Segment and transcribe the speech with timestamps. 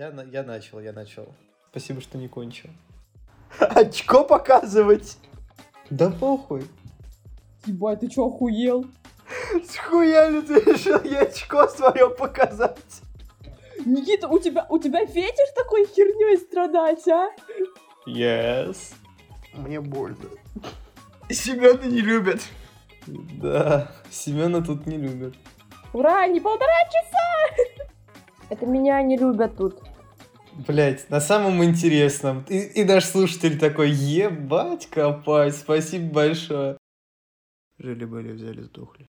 [0.00, 1.26] Я, я начал, я начал.
[1.72, 2.70] Спасибо, что не кончил.
[3.60, 5.18] Очко показывать?
[5.90, 6.66] Да похуй.
[7.66, 8.86] Ебать, ты чё, охуел?
[9.68, 13.02] Схуяли ты решил ей очко свое показать?
[13.84, 17.28] Никита, у тебя, у тебя фетиш такой херней страдать, а?
[18.06, 18.94] Yes.
[19.52, 20.30] Мне больно.
[21.28, 22.40] Семена не любят.
[23.06, 25.34] Да, Семена тут не любят.
[25.92, 27.90] Ура, не полтора часа!
[28.48, 29.89] Это меня не любят тут.
[30.66, 32.44] Блять, на самом интересном.
[32.48, 36.76] И, и наш слушатель такой, ебать копать, спасибо большое.
[37.78, 39.06] Жили-были, взяли, сдохли.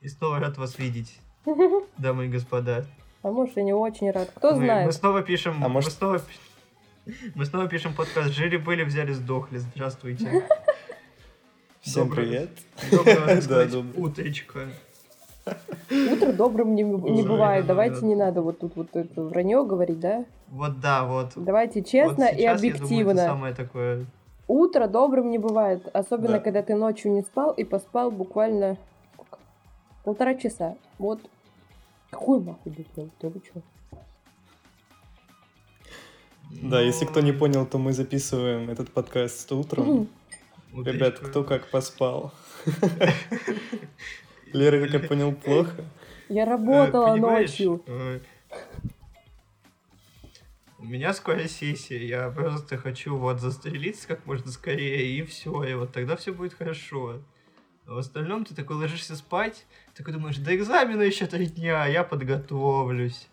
[0.00, 1.18] И снова рад вас видеть,
[1.98, 2.86] дамы и господа.
[3.22, 4.30] А может, и не очень рад.
[4.34, 4.86] Кто мы, знает?
[4.86, 5.62] мы снова пишем...
[5.62, 6.22] А может- Мы снова,
[7.34, 9.58] мы снова пишем подкаст «Жили-были, взяли, сдохли».
[9.58, 10.46] Здравствуйте.
[11.80, 12.50] Всем Доброе- привет.
[12.90, 14.04] Доброго, так Да, сказать, доброе.
[14.04, 14.68] утречка.
[15.90, 17.64] Утро добрым не, не бывает.
[17.64, 18.06] да, Давайте да.
[18.06, 20.24] не надо вот тут вот это вранье говорить, да?
[20.48, 21.32] Вот да, вот.
[21.36, 23.20] Давайте Вот честно и сейчас, я думаю, объективно.
[23.20, 24.06] это самое такое...
[24.48, 25.88] Утро добрым не бывает.
[25.92, 26.38] Особенно, Да.
[26.40, 28.76] когда ты ночью не спал и поспал буквально
[30.04, 30.76] полтора часа.
[30.98, 31.20] Вот.
[32.10, 33.08] Какой нахуй бухло?
[33.20, 33.60] Да вы чё?
[36.62, 40.08] Да, если кто не Ну, понял, то мы записываем этот подкаст утром.
[40.72, 42.32] Ребят, кто как поспал.
[44.52, 45.84] Лера, как я понял, плохо.
[46.28, 47.82] Я Э, работала понимаешь, ночью.
[47.86, 48.20] э,
[50.78, 55.74] У меня скоро сессия, я просто хочу вот застрелиться как можно скорее, и все, и
[55.74, 57.20] вот тогда все будет хорошо.
[57.86, 62.04] А в остальном ты такой ложишься спать, такой думаешь, до экзамена еще три дня, я
[62.04, 63.28] подготовлюсь.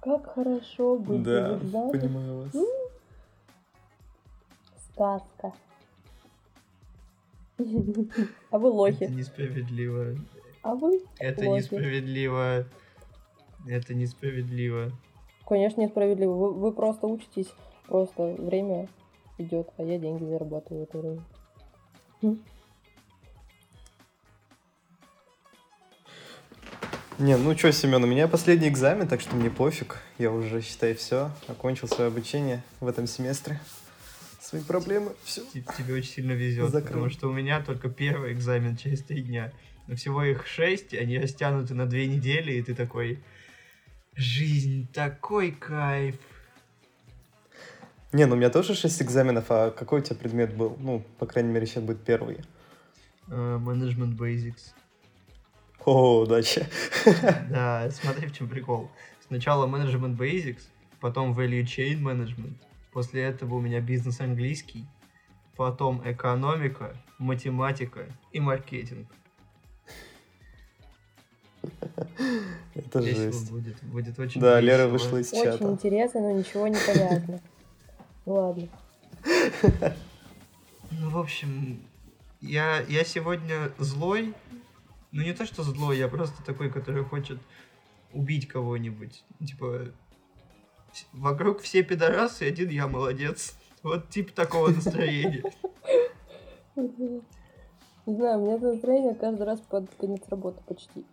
[0.00, 1.58] Как хорошо быть Да,
[1.90, 2.52] понимаю вас.
[4.92, 5.52] Сказка.
[7.58, 9.04] А вы Это лохи.
[9.04, 10.16] несправедливо.
[10.62, 11.02] А вы?
[11.18, 11.62] Это Лохи.
[11.62, 12.66] несправедливо.
[13.68, 14.92] Это несправедливо.
[15.46, 16.32] Конечно, несправедливо.
[16.32, 17.52] Вы, вы просто учитесь,
[17.86, 18.88] просто время
[19.38, 21.22] идет, а я деньги зарабатываю в это время.
[27.18, 29.98] Не, ну чё, Семен, у меня последний экзамен, так что мне пофиг.
[30.18, 33.60] Я уже, считай, все, окончил свое обучение в этом семестре.
[34.54, 35.42] Свои проблемы, все.
[35.76, 36.86] Тебе очень сильно везет, Закрыл.
[36.86, 39.52] потому что у меня только первый экзамен через три дня.
[39.88, 43.18] Но всего их шесть, они растянуты на две недели, и ты такой...
[44.14, 46.14] Жизнь, такой кайф.
[48.12, 50.76] Не, ну у меня тоже шесть экзаменов, а какой у тебя предмет был?
[50.78, 52.38] Ну, по крайней мере, сейчас будет первый.
[53.26, 54.72] Э, Management Basics.
[55.84, 56.64] О, удачи.
[57.50, 58.88] Да, смотри, в чем прикол.
[59.26, 60.62] Сначала Management Basics,
[61.00, 62.54] потом Value Chain Management.
[62.94, 64.86] После этого у меня бизнес английский,
[65.56, 69.08] потом экономика, математика и маркетинг.
[72.74, 73.50] Это Весело жесть.
[73.50, 74.92] будет, будет очень Да, Лера весело.
[74.92, 75.64] вышла из Очень чата.
[75.64, 77.40] интересно, но ничего не понятно.
[78.26, 78.68] Ладно.
[80.90, 81.80] Ну, в общем,
[82.40, 84.34] я, я сегодня злой.
[85.10, 87.38] Ну, не то, что злой, я просто такой, который хочет
[88.12, 89.24] убить кого-нибудь.
[89.44, 89.86] Типа,
[91.12, 93.54] вокруг все пидорасы, один я молодец.
[93.82, 95.44] Вот типа такого настроения.
[96.76, 101.04] Не знаю, у меня это настроение каждый раз под конец работы почти.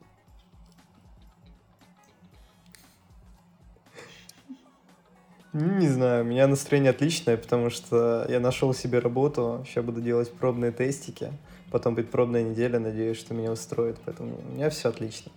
[5.53, 10.31] Не знаю, у меня настроение отличное, потому что я нашел себе работу, сейчас буду делать
[10.31, 11.33] пробные тестики,
[11.71, 15.29] потом будет пробная неделя, надеюсь, что меня устроит, поэтому у меня все отлично.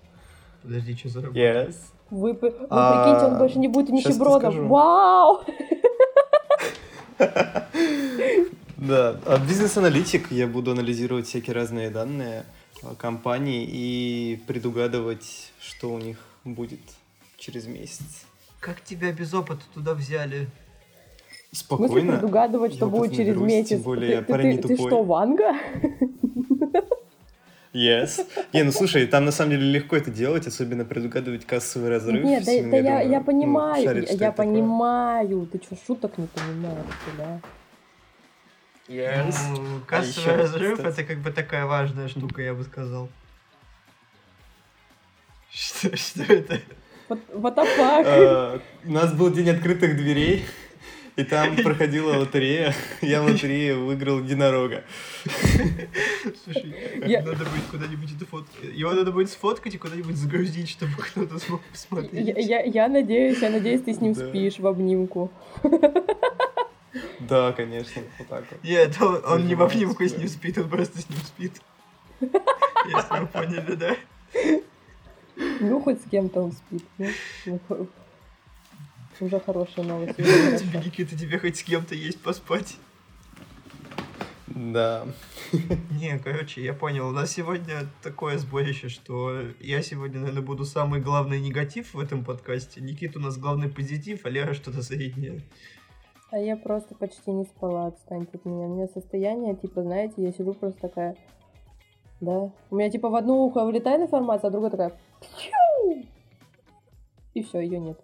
[0.62, 1.38] Подожди, что за работа?
[1.40, 1.76] Yes.
[2.14, 4.68] Вы, вы А, прикиньте, он больше не будет нищебродом.
[4.68, 5.42] Вау!
[8.76, 12.44] Да, а бизнес-аналитик, я буду анализировать всякие разные данные
[12.82, 16.80] а, компаний и предугадывать, что у них будет
[17.38, 18.26] через месяц.
[18.60, 20.48] Как тебя без опыта туда взяли?
[21.50, 22.12] В смысле Спокойно.
[22.12, 23.80] предугадывать, что Я будет через наберусь, тем месяц?
[23.80, 24.90] более ты, я ты- парень не ты- ты тупой.
[24.90, 25.54] что, Ванга?
[27.74, 28.24] Yes.
[28.52, 32.22] Не, ну слушай, там на самом деле легко это делать, особенно предугадывать кассовый разрыв.
[32.24, 34.46] Нет, да, да я, думаю, я ну, понимаю, шарит, что я это такое.
[34.46, 35.48] понимаю.
[35.50, 36.86] Ты что, шуток не понимаешь,
[37.18, 37.40] да?
[38.86, 39.34] Yes.
[39.50, 41.00] Ну, кассовый А ещё, разрыв кстати.
[41.00, 43.08] это как бы такая важная штука, я бы сказал.
[45.50, 46.60] Что, что это?
[47.08, 48.04] Вот, what the fuck?
[48.06, 50.44] Э, У нас был день открытых дверей,
[51.16, 52.74] и там проходила лотерея.
[53.00, 54.84] Я в лотерее выиграл единорога.
[56.44, 56.74] Слушай,
[57.06, 58.74] Я- надо будет куда-нибудь это фоткать.
[58.74, 62.36] Его надо будет сфоткать и куда-нибудь загрузить, чтобы кто-то смог посмотреть.
[62.46, 64.28] я, я надеюсь, я надеюсь, ты с ним Да.
[64.28, 65.30] спишь в обнимку.
[67.20, 68.62] Да, конечно, вот так вот.
[68.64, 71.52] Нет, он, он не в обнимку с ним спит, он просто с ним спит.
[72.20, 73.96] Если вы поняли, да?
[75.60, 76.84] Ну, хоть с кем-то он спит.
[76.98, 77.58] Ну,
[79.20, 80.18] уже хорошая новость.
[80.18, 82.76] Никита, тебе хоть с кем-то есть поспать?
[84.46, 85.06] Да.
[86.00, 87.08] Не, короче, я понял.
[87.08, 92.24] У нас сегодня такое сборище, что я сегодня, наверное, буду самый главный негатив в этом
[92.24, 92.80] подкасте.
[92.80, 95.40] Никита у нас главный позитив, а Лера что-то среднее.
[96.30, 98.66] А я просто почти не спала, отстаньте от меня.
[98.66, 101.16] У меня состояние, типа, знаете, я сижу просто такая...
[102.20, 102.52] Да.
[102.70, 104.92] У меня, типа, в одно ухо влетает информация, а в другое такая...
[107.34, 108.03] И все, ее нет.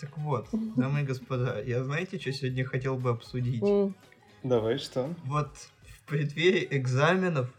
[0.00, 0.46] Так вот,
[0.76, 3.62] дамы и господа, я знаете, что сегодня хотел бы обсудить?
[4.42, 5.14] Давай, что?
[5.24, 5.48] Вот
[5.86, 7.50] в преддверии экзаменов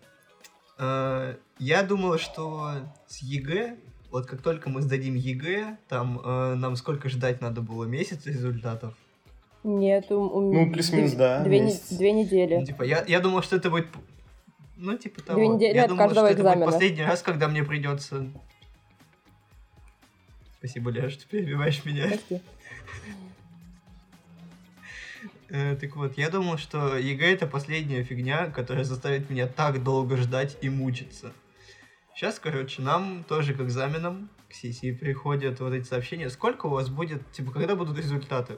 [0.77, 2.71] э, я думал, что
[3.07, 3.77] с ЕГЭ,
[4.11, 7.85] вот как только мы сдадим ЕГЭ, там э, нам сколько ждать надо было?
[7.85, 8.95] Месяц результатов?
[9.63, 12.57] Нет, у, у- Ну, плюс-минус, да, Две, не- две недели.
[12.57, 13.87] Ну, типа, я, я думал, что это будет...
[14.75, 15.37] Ну, типа того.
[15.39, 16.71] Две недели я от думал, каждого что это будет экзамена.
[16.71, 18.27] последний раз, когда мне придется...
[20.61, 22.11] Спасибо, Лера, что перебиваешь меня.
[25.49, 30.17] Э, так вот, я думал, что ЕГЭ это последняя фигня, которая заставит меня так долго
[30.17, 31.33] ждать и мучиться.
[32.15, 36.29] Сейчас, короче, нам тоже к экзаменам, к сессии приходят вот эти сообщения.
[36.29, 38.57] Сколько у вас будет, типа, когда будут результаты?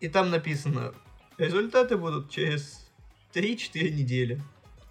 [0.00, 0.92] И там написано,
[1.38, 2.86] результаты будут через
[3.32, 4.42] 3-4 недели.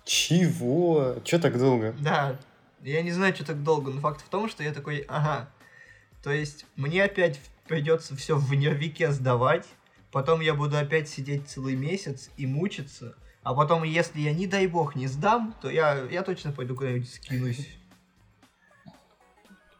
[0.06, 1.18] Чего?
[1.24, 1.96] Че так долго?
[2.00, 2.40] Да,
[2.92, 5.50] я не знаю, что так долго, но факт в том, что я такой, ага.
[6.24, 9.68] То есть мне опять придется все в нервике сдавать,
[10.12, 14.66] потом я буду опять сидеть целый месяц и мучиться, а потом, если я, не дай
[14.66, 17.68] бог, не сдам, то я, я точно пойду куда-нибудь скинусь.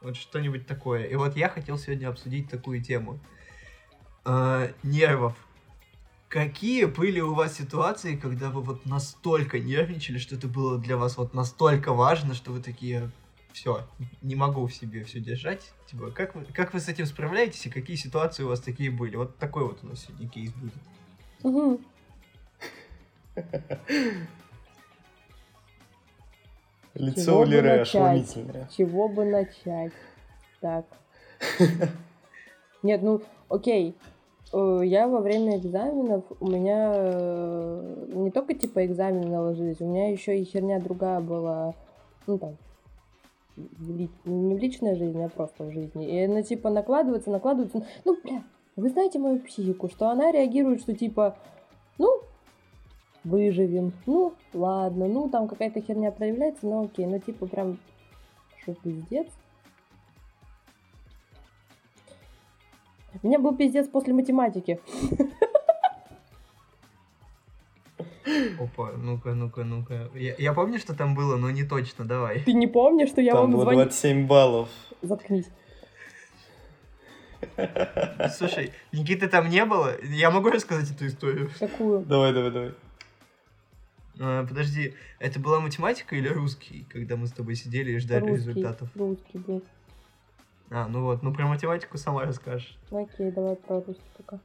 [0.02, 1.06] Вот что-нибудь такое.
[1.06, 3.20] И вот я хотел сегодня обсудить такую тему.
[4.24, 5.36] Э, нервов.
[6.36, 11.16] Какие были у вас ситуации, когда вы вот настолько нервничали, что это было для вас
[11.16, 13.10] вот настолько важно, что вы такие,
[13.54, 13.88] все,
[14.22, 15.72] не могу в себе все держать.
[15.90, 19.16] Типа, как вы, как вы с этим справляетесь и какие ситуации у вас такие были?
[19.16, 20.74] Вот такой вот у нас сегодня кейс будет.
[21.42, 21.80] Мгм.
[26.96, 27.88] Лицо Чего у бы Леры начать?
[27.88, 28.68] ошеломительное.
[28.68, 29.94] С чего бы начать?
[30.60, 30.86] Так.
[32.84, 33.96] Нет, ну, окей.
[34.02, 34.15] Э,
[34.84, 40.40] Я во время экзаменов, у меня э, не только типа экзамены наложились, у меня еще
[40.40, 41.74] и херня другая была,
[42.26, 42.56] ну там,
[43.58, 43.90] в
[44.26, 46.08] не в личной жизни, а просто в жизни.
[46.08, 47.86] И она типа накладывается, накладывается.
[48.06, 48.44] Ну, бля,
[48.76, 51.38] вы знаете мою психику, что она реагирует, что типа,
[51.98, 52.22] ну,
[53.24, 57.78] выживем, ну, ладно, ну, там какая-то херня проявляется, ну, окей, ну, типа, прям,
[58.62, 59.28] что пиздец.
[63.26, 64.80] У меня был пиздец после математики.
[68.60, 70.12] Опа, ну-ка, ну-ка, ну-ка.
[70.14, 72.44] Я, я помню, что там было, но не точно, давай.
[72.44, 73.80] Ты не помнишь, что я Там вам было звоню?
[73.80, 74.70] 27 баллов.
[75.02, 75.50] Заткнись.
[78.38, 79.96] Слушай, Никиты там не было?
[80.04, 81.50] Я могу рассказать эту историю?
[81.60, 82.02] Какую?
[82.06, 82.74] Давай, давай, давай.
[84.20, 88.50] А, подожди, это была математика или русский, когда мы с тобой сидели и ждали Русский.
[88.50, 88.90] результатов?
[88.94, 89.64] Русский был.
[90.72, 92.78] А, ну вот, ну про математику сама расскажешь.
[92.92, 94.40] Окей, давай про русский пока.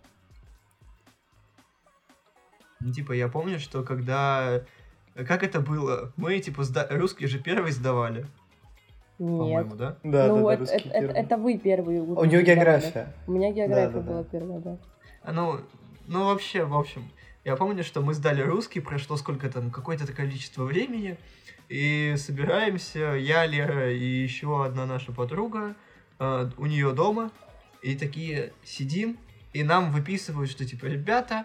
[2.80, 4.62] Ну, типа, я помню, что когда...
[5.14, 6.12] Как это было?
[6.16, 6.86] Мы, типа, сда...
[6.90, 8.20] русский же первый сдавали,
[9.18, 9.38] Нет.
[9.38, 9.96] по-моему, да?
[10.02, 12.00] Да, ну, да, да, это, это- это- вы первые.
[12.00, 13.14] У него география.
[13.26, 14.12] У меня география Да, да, да.
[14.12, 14.78] была первая, да.
[15.22, 15.60] А, ну,
[16.06, 17.10] ну, вообще, в общем,
[17.44, 21.18] я помню, что мы сдали русский, прошло сколько там, какое-то количество времени,
[21.68, 25.74] и собираемся, я, Лера и еще одна наша подруга
[26.20, 27.32] э, у нее дома,
[27.82, 29.18] и такие сидим,
[29.52, 31.44] и нам выписывают, что типа, ребята,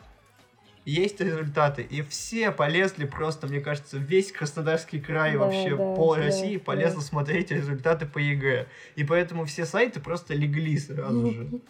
[0.86, 6.16] есть результаты, и все полезли просто, мне кажется, весь Краснодарский край, Да, вообще да, пол
[6.16, 6.64] да, России да.
[6.64, 8.68] полезло смотреть результаты по ЕГЭ.
[8.96, 11.62] И поэтому все сайты просто легли сразу же.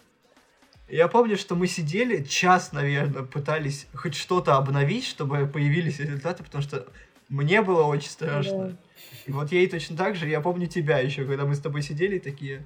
[0.88, 6.62] Я помню, что мы сидели час, наверное, пытались хоть что-то обновить, чтобы появились результаты, потому
[6.62, 6.86] что
[7.28, 8.68] мне было очень страшно.
[8.68, 8.76] Да.
[9.24, 12.18] И вот ей точно так же, я помню тебя еще, когда мы с тобой сидели
[12.18, 12.64] такие,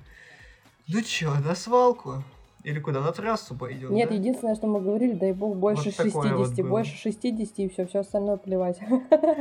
[0.92, 2.24] ну чё, на свалку?
[2.62, 3.94] Или куда, на трассу пойдем?
[3.94, 7.58] Нет, да?» единственное, что мы говорили, дай бог, больше Вот такое 60, вот больше 60
[7.58, 8.78] и все, все остальное плевать.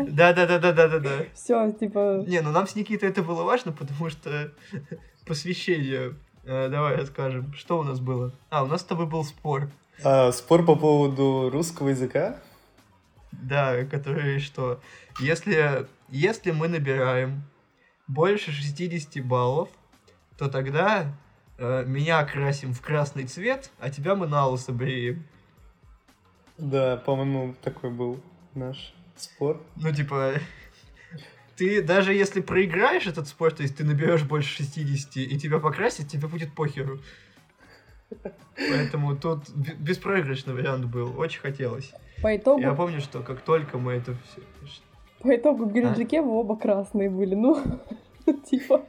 [0.08, 1.26] Да-да-да-да-да-да.
[1.34, 4.54] Все, типа, Не, ну нам с Никитой это было важно, потому что
[5.26, 6.16] посвящение.
[6.46, 8.32] Э, Давай расскажем, что у нас было.
[8.50, 9.70] А, у нас с тобой был спор.
[10.04, 12.40] А, спор по поводу русского языка.
[13.34, 14.80] Да, который что?
[15.20, 17.44] Если, если мы набираем
[18.08, 19.70] больше 60 баллов,
[20.38, 21.14] то тогда
[21.60, 25.24] э, меня красим в красный цвет, а тебя мы на лысо бреем.
[26.58, 28.20] Да, по-моему, такой был
[28.54, 29.62] наш спор.
[29.76, 30.34] Ну, типа,
[31.56, 36.08] ты даже если проиграешь этот спор, то есть ты наберешь больше 60 и тебя покрасят,
[36.08, 37.00] тебе будет похеру.
[38.56, 41.94] Поэтому тут беспроигрышный вариант был, очень хотелось.
[42.22, 44.42] По итогу, Я помню, что как только мы это все...
[45.20, 47.36] по итогу в Геленджике мы оба красные были.
[47.36, 47.64] Ну,
[48.50, 48.84] типа.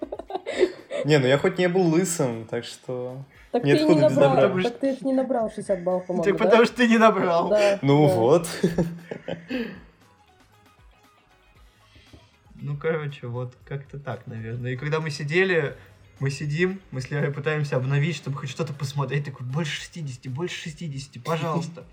[1.05, 3.25] Не, ну я хоть не был лысым, так что...
[3.53, 4.63] Так Нет, ты не набрал, добра?
[4.63, 6.45] так ты ж не набрал 60 баллов, по-моему, Так да?
[6.45, 7.49] потому что ты не набрал.
[7.49, 8.15] Да, Ну да.
[8.15, 8.49] вот.
[12.63, 14.73] Ну, короче, вот как-то так, наверное.
[14.73, 15.77] И когда мы сидели,
[16.19, 19.25] мы сидим, мы с Лерой пытаемся обновить, чтобы хоть что-то посмотреть.
[19.25, 21.85] Такой, больше 60, больше 60, пожалуйста.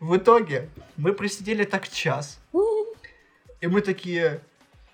[0.00, 2.40] В итоге мы просидели так час.
[3.60, 4.40] И мы такие,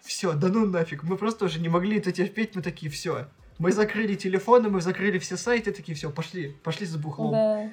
[0.01, 1.03] все, да ну нафиг.
[1.03, 2.55] Мы просто уже не могли это терпеть.
[2.55, 3.27] Мы такие, все.
[3.61, 7.33] Мы закрыли телефоны, мы закрыли все сайты, такие, все, пошли, пошли за бухлом.
[7.33, 7.73] Да.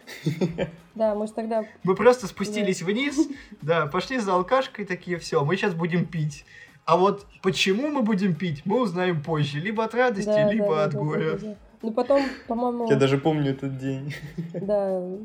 [0.95, 1.63] Да, мы же тогда...
[1.83, 3.29] Мы просто спустились вниз,
[3.61, 6.43] да, пошли за алкашкой, такие, все, мы сейчас будем пить.
[6.83, 9.59] А вот почему мы будем пить, мы узнаем позже.
[9.59, 11.31] Либо от радости, да, либо да, от да, горя.
[11.31, 11.55] да, да.
[11.81, 12.89] Ну, потом, по-моему...
[12.89, 14.13] Я даже помню этот день.
[14.53, 15.01] Да.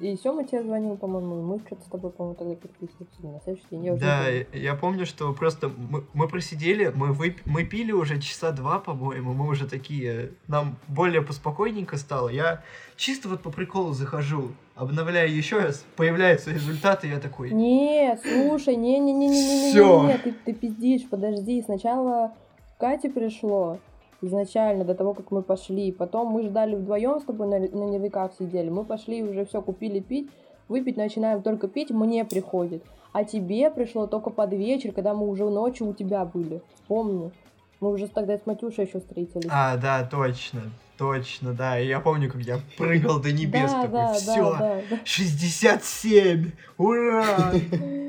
[0.00, 3.18] И Сёма тебе звонил, по-моему, и мы что-то с тобой, по-моему, тогда переписывались.
[3.22, 7.08] На следующий день я уже Да, не я- помню, что просто мы, мы просидели, мы,
[7.08, 12.30] вып- мы пили уже часа два, по-моему, мы уже такие, нам более поспокойненько стало.
[12.30, 12.62] Я
[12.96, 19.70] чисто вот по приколу захожу, обновляю еще раз, появляются результаты, я такой, Нет, слушай, не-не-не-не-не-не,
[19.72, 20.06] Всё.
[20.06, 21.60] не, ты, ты пиздишь, подожди.
[21.62, 22.32] Сначала
[22.78, 23.78] Кате пришло,
[24.22, 25.92] изначально, до того, как мы пошли.
[25.92, 28.68] Потом мы ждали вдвоем с тобой на, на нервиках сидели.
[28.68, 30.30] Мы пошли, уже все купили пить.
[30.68, 32.84] Выпить начинаем только пить, мне приходит.
[33.12, 36.62] А тебе пришло только под вечер, когда мы уже ночью у тебя были.
[36.86, 37.32] Помню.
[37.80, 39.48] Мы уже тогда с Матюшей еще встретились.
[39.50, 40.60] а, да, точно,
[40.98, 44.58] точно, да, и я помню, как я прыгал до небес, да, такой, да, все, да,
[44.58, 44.98] да, да.
[45.02, 46.50] 67!
[46.76, 47.52] Ура!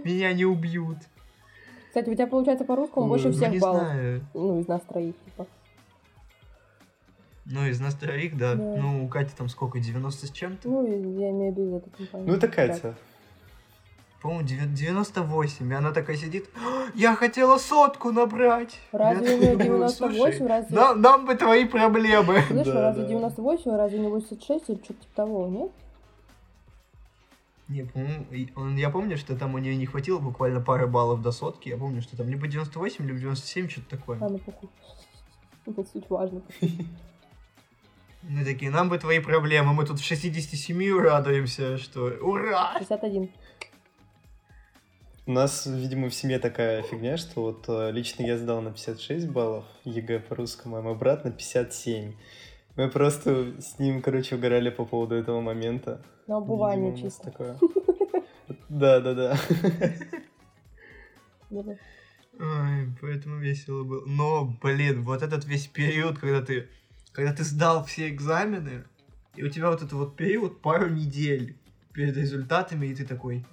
[0.03, 0.97] Меня не убьют.
[1.87, 3.87] Кстати, у тебя получается по русскому больше Ну, всех баллов.
[4.33, 5.47] Ну, из нас троих, типа.
[7.45, 8.55] Ну, из нас троих, да.
[8.55, 8.75] Да.
[8.77, 10.69] Ну, у Кати там сколько, 90 с чем-то?
[10.69, 10.85] Ну,
[11.19, 12.27] я имею в виду эту компанию.
[12.29, 12.47] Ну это.
[12.47, 12.95] Катя.
[14.21, 15.71] По-моему, девя- 98.
[15.71, 18.77] И она такая сидит, «А, я хотела сотку набрать.
[18.91, 20.75] Разве у думаю, 98, «Слушай, разве...
[20.75, 22.41] Нам, нам бы твои проблемы.
[22.47, 23.09] Слышь, Да, разве да.
[23.09, 25.71] 98, разве не 86 или что-то типа того, нет?
[27.67, 31.69] Не, по-моему, я помню, что там у нее не хватило буквально пары баллов до сотки.
[31.69, 34.17] Я помню, что там либо 98, либо 97, что-то такое.
[34.21, 34.69] А, ну похуй.
[35.65, 36.41] Это суть важно.
[38.23, 39.73] Мы такие, нам бы твои проблемы.
[39.73, 42.73] Мы тут в 67 радуемся, что ура!
[42.77, 43.29] 61.
[45.27, 49.27] У нас, видимо, в семье такая фигня, что вот э, лично я сдал на 56
[49.29, 52.13] баллов ЕГЭ по русскому, а мой брат на 57.
[52.75, 56.01] Мы просто с ним, короче, угорали по поводу этого момента.
[56.27, 57.31] На обувание Видимо, чисто.
[57.31, 57.57] такое.
[58.69, 59.37] Да, да, да.
[61.49, 64.03] Ой, поэтому весело было.
[64.05, 66.69] Но, блин, вот этот весь период, когда ты,
[67.13, 68.85] когда ты сдал все экзамены,
[69.35, 71.57] и у тебя вот этот вот период пару недель
[71.93, 73.45] перед результатами, и ты такой...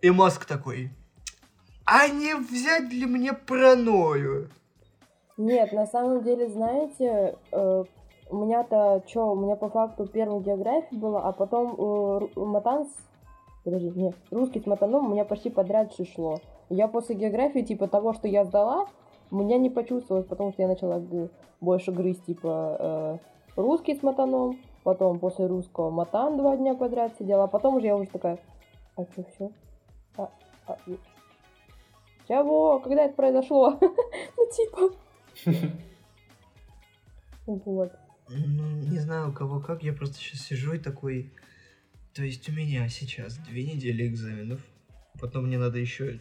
[0.00, 0.90] И мозг такой...
[1.84, 4.48] А не взять ли мне паранойю?
[5.36, 7.84] Нет, на самом деле, знаете, э,
[8.30, 12.88] у меня-то что, у меня по факту первая география была, а потом э, матанс,
[13.64, 16.38] подожди, нет, русский с матаном у меня почти подряд всё шло.
[16.68, 18.86] Я после географии, типа того, что я сдала,
[19.36, 21.02] меня не почувствовалось, потому что я начала
[21.60, 23.20] больше грызть, типа,
[23.56, 27.86] э, русский с матаном, потом после русского матан два дня подряд сидела, а потом уже
[27.86, 28.38] я уже такая,
[28.96, 29.50] а что, все?
[30.16, 30.30] А,
[30.66, 30.76] а,
[32.28, 32.78] Чего?
[32.80, 33.78] Когда это произошло?
[34.36, 34.90] Ну, типа...
[37.46, 37.92] Вот.
[38.28, 41.32] Ну, не знаю, у кого как, я просто сейчас сижу и такой...
[42.14, 44.60] То есть у меня сейчас две недели экзаменов,
[45.18, 46.20] потом мне надо еще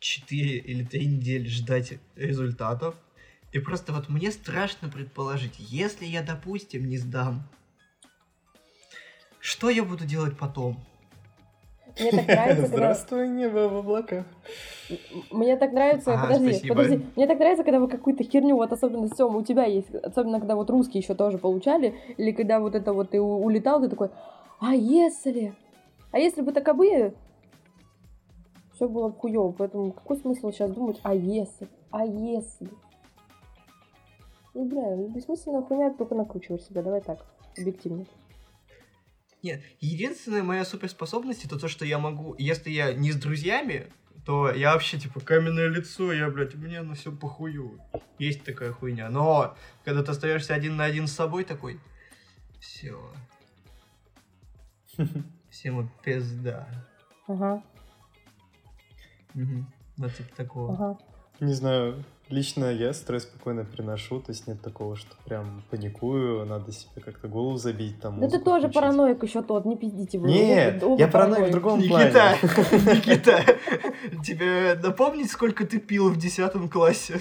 [0.00, 2.96] четыре или три недели ждать результатов.
[3.52, 7.42] И просто вот мне страшно предположить, если я, допустим, не сдам,
[9.40, 10.78] что я буду делать потом?
[11.98, 12.76] Мне так нравится, когда...
[12.76, 14.24] Здравствуй, небо в облаках.
[15.30, 16.74] Мне так нравится, подожди, спасибо.
[16.74, 17.06] подожди.
[17.16, 20.54] Мне так нравится, когда вы какую-то херню, вот особенно Сёма, у тебя есть, особенно когда
[20.54, 24.10] вот русские еще тоже получали, или когда вот это вот ты улетал, ты такой,
[24.60, 25.54] а если?
[26.12, 27.14] А если бы таковые,
[28.80, 31.68] все было бы хуёво, поэтому какой смысл сейчас думать, а если?
[31.90, 32.70] А если?
[34.54, 37.26] Ну, бля, бессмысленная хуйня, только накручиваешь себя, давай так,
[37.58, 38.06] объективно.
[39.42, 43.92] Нет, единственная моя суперспособность это то, что я могу, если я не с друзьями,
[44.24, 47.78] то я вообще типа каменное лицо, я, блядь, мне на все похую.
[48.18, 49.10] Есть такая хуйня.
[49.10, 51.78] Но когда ты остаешься один на один с собой, такой,
[52.60, 52.98] все.
[55.50, 56.66] Всем пизда.
[57.26, 57.62] Ага,
[59.34, 59.66] Мгм.
[59.96, 60.74] Вот типа такого.
[60.74, 60.98] ага.
[61.40, 66.70] Не знаю, лично я стресс спокойно переношу, то есть нет такого, что прям паникую, надо
[66.70, 68.74] себе как-то голову забить, там Да ты тоже включить.
[68.74, 70.28] параноик еще тот, не пиздите вы.
[70.30, 72.42] Нет, Оба- оба я параноик в другом Никита, плане.
[72.96, 73.42] Никита,
[74.22, 77.20] тебе напомнить, сколько ты пил в десятом классе?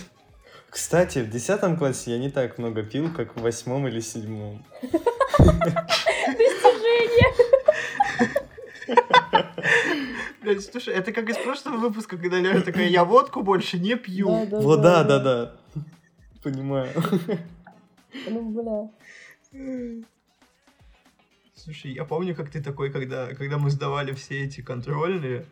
[0.70, 4.66] Кстати, в десятом классе я не так много пил, как в восьмом или седьмом.
[5.40, 7.49] Достижение!
[10.42, 14.28] Блядь, слушай, это как из прошлого выпуска, когда Лера такая, я водку больше не пью.
[14.28, 15.56] Да, да, Вот да, да, да.
[16.44, 16.90] Понимаю.
[18.28, 18.92] Ну,
[19.52, 20.02] бля.
[21.54, 25.46] Слушай, я помню, как ты такой, когда, когда мы сдавали все эти контрольные,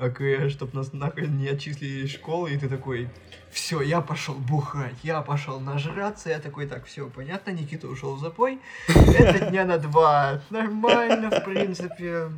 [0.00, 3.10] АК, чтобы нас нахрен не отчислили из школы, и ты такой,
[3.50, 8.20] все, я пошел бухать, я пошел нажраться, я такой, так, все, понятно, Никита ушел в
[8.20, 12.30] запой, это дня на два, нормально, в принципе,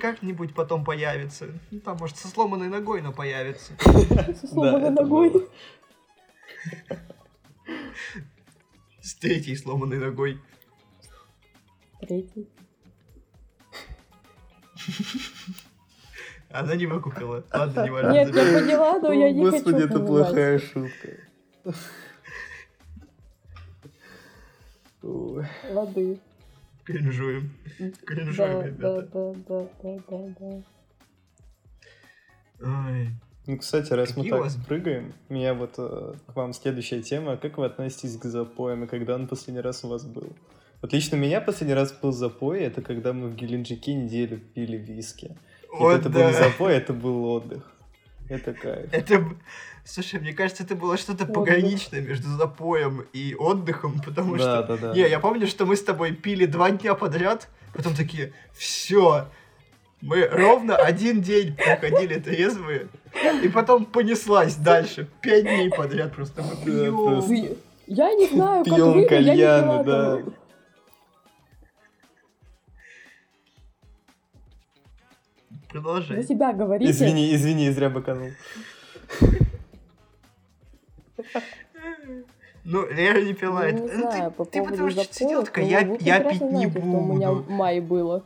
[0.00, 3.72] как-нибудь потом появится, ну, там, может, со сломанной ногой, но появится.
[4.40, 5.48] Со сломанной ногой.
[9.00, 10.40] С третьей сломанной ногой.
[12.00, 12.48] Третий.
[16.54, 17.42] Она не выкупила.
[17.52, 18.12] Ладно, не важно.
[18.12, 20.06] Нет, я поняла, но я не Господи, хочу это понимать.
[20.06, 21.08] плохая шутка.
[25.02, 26.18] Лады.
[26.84, 27.50] Кринжуем.
[27.78, 29.08] Да, Кринжуем, да, ребята.
[29.12, 30.62] да, да, да, да,
[32.60, 32.88] да.
[32.88, 33.08] Ой.
[33.46, 37.02] Ну, кстати, раз Какие мы так вас- прыгаем, у меня вот э, к вам следующая
[37.02, 37.36] тема.
[37.36, 40.32] Как вы относитесь к запоям и когда он последний раз у вас был?
[40.80, 44.76] Вот лично у меня последний раз был запой, это когда мы в Геленджике неделю пили
[44.76, 45.36] виски.
[45.78, 46.26] Вот это был да.
[46.30, 47.62] не запой, это был отдых.
[48.28, 48.88] Это кайф.
[48.92, 49.24] Это...
[49.86, 54.62] Слушай, мне кажется, это было что-то пограничное между запоем и отдыхом, потому Да, что...
[54.62, 54.94] да, да.
[54.94, 59.26] Не, я помню, что мы с тобой пили два дня подряд, потом такие, все,
[60.00, 62.88] мы ровно один день проходили трезвые,
[63.42, 65.06] и потом понеслась дальше.
[65.20, 66.96] Пять дней подряд просто мы Да, пьем.
[66.96, 67.28] просто.
[67.30, 70.16] Вы- Я не знаю, как Пьем вы, но я не кальяны, да.
[70.16, 70.34] там.
[75.74, 76.22] Продолжай.
[76.22, 76.92] За себя говорите.
[76.92, 78.28] Извини, извини, зря баканул.
[82.64, 83.64] Ну, Лера не пила.
[83.64, 85.98] Я это- не ну, знаю, ты, по ты потому что сидела такая, ну, я, вы
[86.00, 87.42] я пить не знаете, что у меня буду.
[87.42, 88.24] в мае было.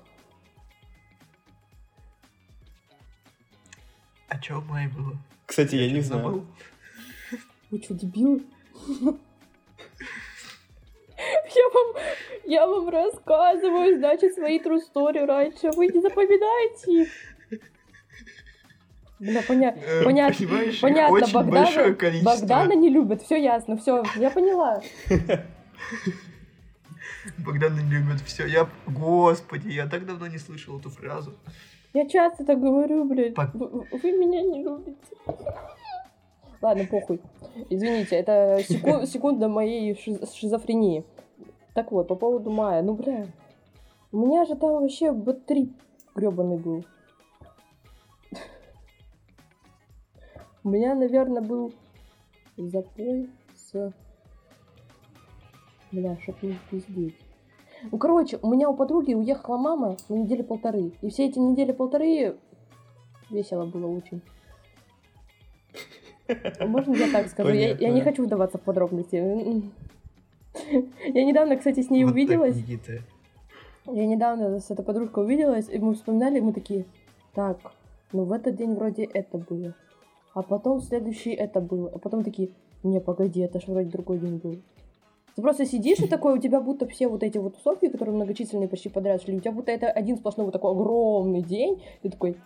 [4.28, 5.16] А чё в мае было?
[5.46, 6.22] Кстати, я не чё, знаю.
[6.22, 6.46] забыл?
[7.70, 8.42] Вы что, дебилы?
[11.56, 11.96] Я вам,
[12.44, 15.70] я вам рассказываю, значит, свои true story раньше.
[15.72, 17.08] Вы не запоминаете их.
[19.20, 19.74] Бля, поня...
[19.76, 22.30] Э, понятно, понимаешь, понятно, очень Богдана, большое количество.
[22.30, 24.80] Богдана не любят, все ясно, все, я поняла.
[27.38, 28.46] Богдан не любит все.
[28.46, 31.34] Я, господи, я так давно не слышал эту фразу.
[31.94, 34.96] Я часто так говорю, блядь, вы, вы меня не любите.
[36.62, 37.20] Ладно, похуй.
[37.70, 41.04] Извините, это секу- секунда моей шиз- шизофрении.
[41.74, 43.26] Так вот, по поводу мая, ну, бля,
[44.12, 45.70] у меня же там вообще Б3
[46.14, 46.84] гребаный был.
[50.64, 51.72] У меня, наверное, был
[52.56, 53.92] запой с...
[55.90, 57.16] Бля, чтоб не пиздеть.
[57.90, 60.92] Ну, короче, у меня у подруги уехала мама на недели полторы.
[61.00, 62.36] И все эти недели полторы
[63.30, 64.20] весело было очень.
[66.60, 67.50] Можно я так скажу?
[67.50, 69.16] Я, я не хочу вдаваться в подробности.
[69.16, 69.34] Я
[71.24, 72.56] недавно, кстати, с ней Вот так, увиделась.
[72.56, 72.98] Никита.
[73.86, 76.84] Я недавно с этой подружкой увиделась, и мы вспоминали, и мы такие,
[77.32, 77.58] так,
[78.12, 79.74] ну в этот день вроде это было.
[80.38, 81.90] А потом следующий это было.
[81.92, 82.50] А потом такие,
[82.84, 84.62] не, погоди, это ж вроде другой день был.
[85.34, 88.68] Ты просто сидишь и такой, у тебя будто все вот эти вот тусовки, которые многочисленные
[88.68, 91.82] почти подряд шли, у тебя будто это один сплошной вот такой огромный день.
[92.02, 92.36] Ты такой,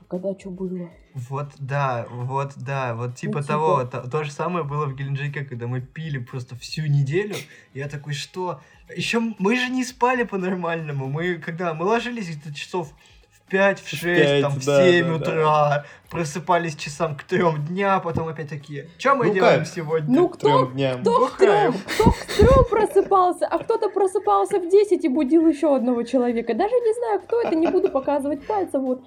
[0.00, 0.88] а когда что было?
[1.12, 3.48] Вот да, вот да, вот типа типа.
[3.52, 3.84] того.
[3.84, 7.34] То, то же самое было в Геленджике, когда мы пили просто всю неделю.
[7.74, 8.60] Я такой, что?
[8.96, 11.06] Еще мы же не спали по-нормальному.
[11.08, 12.94] Мы когда мы ложились где-то часов
[13.50, 15.14] 5, в 6, пять, там в да, 7 да, да.
[15.16, 19.68] утра, просыпались часам к 3 дня, потом опять такие, что мы Ну делаем как?
[19.68, 20.14] сегодня?
[20.20, 21.00] Ну К кто, дням.
[21.02, 21.74] кто в трём, Бухаем.
[21.94, 26.54] кто в трём просыпался, а кто-то просыпался в 10 и будил еще одного человека.
[26.54, 28.82] Даже не знаю, кто это, не буду показывать пальцем.
[28.86, 29.02] Вот.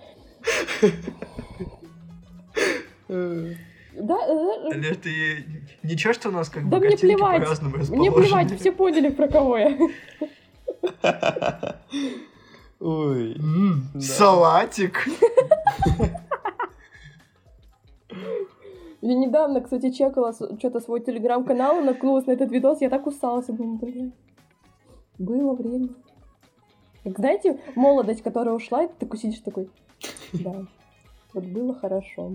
[3.09, 3.53] Э,
[3.99, 5.45] Да, э, Лер, ты
[5.83, 7.41] ничего, что у нас как Да бы мне плевать.
[7.43, 9.77] по-разному Мне плевать, все поняли, про кого я.
[12.79, 13.35] Ой.
[13.35, 13.99] М, Да.
[14.01, 15.07] Салатик.
[19.01, 23.45] Я недавно, кстати, чекала что-то свой телеграм-канал и наткнулась на этот видос, я так усталась,
[23.47, 24.13] я думаю, блин,
[25.19, 25.89] было время.
[27.03, 29.69] Как знаете, молодость, которая ушла, и ты такой сидишь такой,
[30.33, 30.65] да,
[31.33, 32.33] вот было хорошо.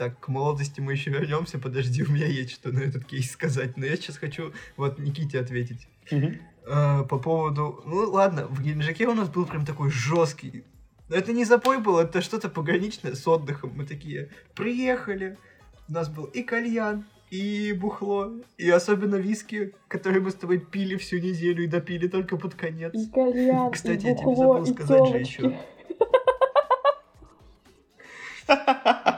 [0.00, 1.58] Так, к молодости мы еще вернемся.
[1.58, 3.76] Подожди, у меня есть что на этот кейс сказать.
[3.76, 5.88] Но я сейчас хочу вот Никите ответить.
[6.10, 6.38] Мгм.
[6.66, 7.82] Э, по поводу...
[7.84, 10.64] Ну, ладно, в Геленджике у нас был прям такой жесткий...
[11.10, 13.72] Но это не запой был, это что-то пограничное с отдыхом.
[13.76, 15.36] Мы такие приехали,
[15.86, 20.96] у нас был и кальян, и бухло, и особенно виски, которые мы с тобой пили
[20.96, 22.94] всю неделю и допили только под конец.
[22.94, 25.58] И кальян, Кстати, и я тебе бухло, забыл и сказать же еще.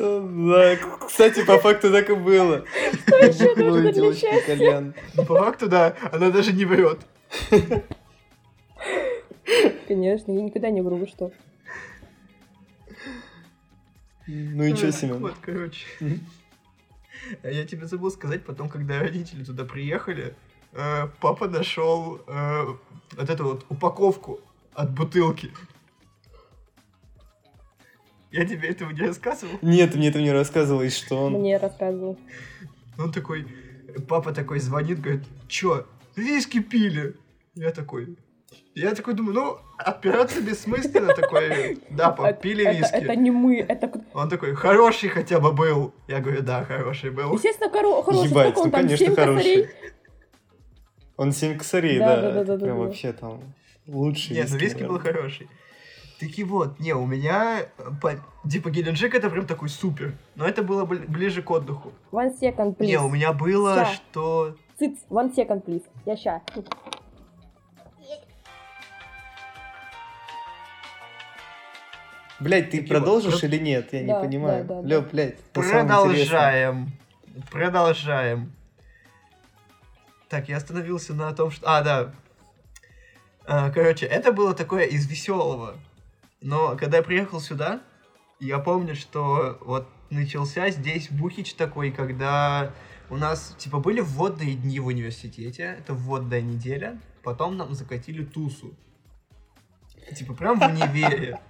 [0.00, 2.64] Да, кстати, по факту так и было.
[3.06, 4.94] Бухло нужно для счастья?
[5.16, 7.00] по факту, да, она даже не врет.
[9.88, 11.32] Конечно, я никогда не вру, вы что?
[14.26, 15.18] Ну и Эх, Семен?
[15.18, 15.86] Вот, короче.
[17.42, 20.34] А Я тебе забыл сказать, потом, когда родители туда приехали,
[20.72, 22.64] э, папа нашел э,
[23.16, 24.40] вот эту вот упаковку
[24.72, 25.50] от бутылки.
[28.30, 29.58] Я тебе этого не рассказывал?
[29.62, 31.32] Нет, мне этого не рассказывал, и что он?
[31.34, 32.16] Мне рассказывал.
[32.98, 33.46] Он такой,
[34.08, 37.14] папа такой звонит, говорит, чё, виски пили?
[37.54, 38.16] Я такой,
[38.74, 42.94] я такой думаю, ну, отпираться бессмысленно, такой, да, пап, Это- пили это, виски.
[42.94, 43.90] это не мы, это...
[44.14, 45.92] Он такой, хороший хотя бы был.
[46.06, 47.32] Я говорю, да, хороший был.
[47.34, 48.28] Естественно, коро- хороший.
[48.28, 48.80] Ебать, Сколько он ну там?
[48.82, 49.36] конечно хороший.
[49.36, 49.68] косарей?
[51.16, 52.30] Он семь косарей, Да, да.
[52.32, 52.84] да, да, прям да.
[52.84, 53.40] вообще там
[53.86, 55.12] лучший Нет, ну виски был наверное.
[55.14, 55.48] хороший.
[56.20, 60.12] Таки вот, не, у меня, э, по- типа, Геленджик это прям такой супер.
[60.34, 61.92] Но это было бли- ближе к отдыху.
[62.12, 62.86] One second, please.
[62.86, 63.86] Не, у меня было, Ща.
[63.94, 64.56] что...
[64.78, 65.84] Цыц, one second, please.
[66.04, 66.42] Я ща.
[72.38, 73.92] Блять, ты Таки продолжишь вот, или нет?
[73.92, 74.64] Я не Да, понимаю.
[74.64, 75.38] да, да, Лё, блядь.
[75.52, 76.90] Продолжаем.
[77.50, 78.52] Продолжаем.
[80.28, 81.66] Так, я остановился на том, что...
[81.68, 82.12] А, да.
[83.46, 85.74] А, короче, это было такое из веселого.
[86.40, 87.82] Но когда я приехал сюда,
[88.38, 92.72] я помню, что вот начался здесь бухич такой, когда
[93.10, 98.74] у нас, типа, были вводные дни в университете, это вводная неделя, потом нам закатили тусу.
[100.16, 101.40] Типа, прям в универе.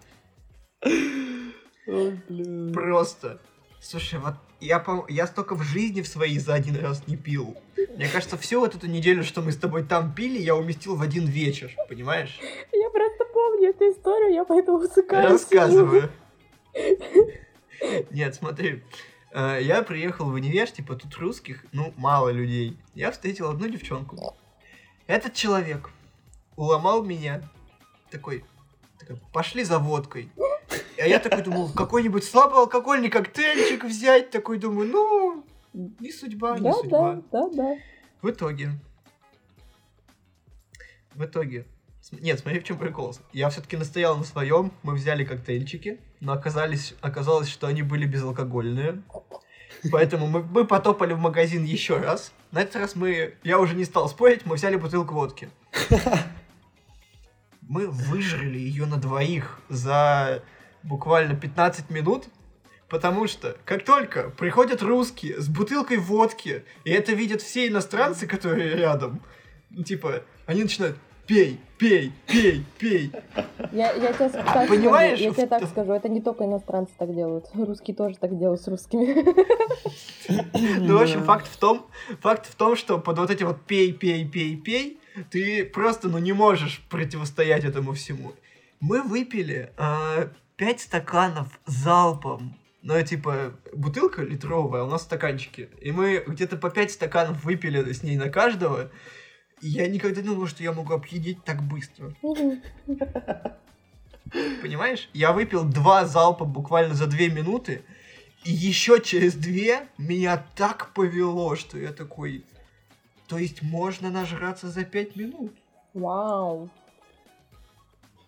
[2.72, 3.40] Просто.
[3.80, 7.56] Слушай, вот я, пом- я столько в жизни в своей за один раз не пил.
[7.96, 11.02] Мне кажется, всю вот эту неделю, что мы с тобой там пили, я уместил в
[11.02, 12.38] один вечер, понимаешь?
[12.72, 15.30] Я просто помню эту историю, я поэтому усыкаюсь.
[15.30, 16.10] Рассказываю.
[18.10, 18.82] Нет, смотри.
[19.32, 22.78] Э, Я приехал в универ, типа тут русских, ну, мало людей.
[22.94, 24.36] Я встретил одну девчонку.
[25.06, 25.90] Этот человек
[26.56, 27.42] уломал меня.
[28.10, 28.44] Такой,
[28.98, 30.30] такой, пошли за водкой.
[31.00, 34.30] А я такой думал, какой-нибудь слабоалкогольный коктейльчик взять.
[34.30, 37.14] Такой думаю, ну, не судьба, не Да, судьба.
[37.32, 37.76] да, да, да.
[38.20, 38.72] В итоге.
[41.14, 41.64] В итоге.
[42.12, 43.14] Нет, смотри, в чем прикол.
[43.32, 44.72] Я все-таки настоял на своем.
[44.82, 49.02] Мы взяли коктейльчики, но оказались, оказалось, что они были безалкогольные.
[49.90, 52.32] Поэтому мы, мы потопали в магазин еще раз.
[52.52, 53.36] На этот раз мы.
[53.42, 55.48] Я уже не стал спорить, мы взяли бутылку водки.
[57.62, 60.42] Мы выжрали ее на двоих за
[60.82, 62.26] буквально 15 минут.
[62.88, 68.74] Потому что, как только приходят русские с бутылкой водки, и это видят все иностранцы, которые
[68.74, 69.20] рядом,
[69.84, 70.98] типа, они начинают
[71.30, 73.12] пей, пей, пей, пей.
[73.70, 77.14] Я, я тебе так Понимаешь, скажу, я тебе так скажу, это не только иностранцы так
[77.14, 79.24] делают, русские тоже так делают с русскими.
[80.80, 81.86] Ну, в общем, факт в том,
[82.20, 86.18] факт в том, что под вот эти вот пей, пей, пей, пей, ты просто, ну,
[86.18, 88.32] не можешь противостоять этому всему.
[88.80, 89.72] Мы выпили
[90.60, 92.56] а, пять стаканов залпом.
[92.82, 95.68] Ну, типа, бутылка литровая, у нас стаканчики.
[95.80, 98.90] И мы где-то по пять стаканов выпили с ней на каждого.
[99.60, 102.14] И я никогда не думал, что я могу опьянеть так быстро.
[104.62, 105.10] Понимаешь?
[105.12, 107.82] Я выпил два залпа буквально за две минуты,
[108.44, 112.44] и еще через две меня так повело, что я такой...
[113.26, 115.52] То есть можно нажраться за пять минут?
[115.94, 116.68] Вау.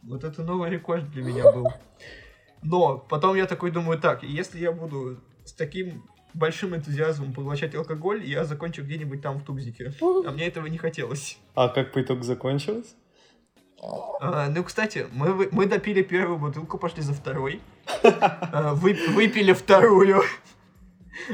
[0.03, 1.69] Вот это новый рекорд для меня был.
[2.63, 8.25] Но потом я такой думаю, так, если я буду с таким большим энтузиазмом поглощать алкоголь,
[8.25, 9.93] я закончу где-нибудь там в Тубзике.
[10.01, 11.39] А мне этого не хотелось.
[11.55, 12.95] А как по итогу закончилось?
[14.21, 17.61] А, ну, кстати, мы, мы допили первую бутылку, пошли за второй.
[18.05, 20.23] А, вы- выпили вторую.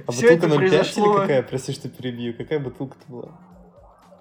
[0.06, 1.42] А бутылка это 0,5 или какая?
[1.42, 2.34] Прости, что перебью.
[2.34, 3.38] Какая бутылка-то была?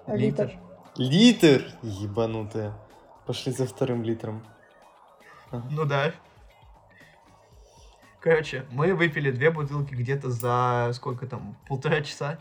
[0.06, 0.52] Литр.
[0.96, 1.64] Литр?
[1.82, 2.74] Ебанутая.
[3.26, 4.44] Пошли за вторым литром.
[5.70, 6.12] Ну да.
[8.20, 12.38] Короче, мы выпили две бутылки где-то за сколько там, полтора часа.